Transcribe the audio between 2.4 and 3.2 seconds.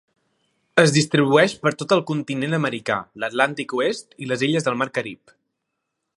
americà,